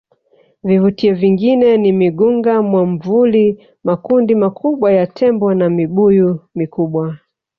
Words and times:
Vivutio 0.63 1.15
vingine 1.15 1.77
ni 1.77 1.91
Migunga 1.91 2.61
mwamvuli 2.61 3.67
Makundi 3.83 4.35
makubwa 4.35 4.91
ya 4.91 5.07
Tembo 5.07 5.53
na 5.53 5.69
Mibuyu 5.69 6.39
mikubwa 6.55 7.17